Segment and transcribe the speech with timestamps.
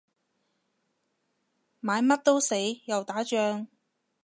[1.83, 2.55] 買乜都死，
[2.87, 3.67] 又打仗